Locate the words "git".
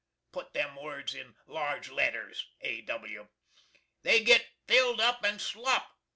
4.23-4.47